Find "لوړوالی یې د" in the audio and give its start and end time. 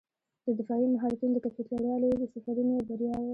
1.69-2.23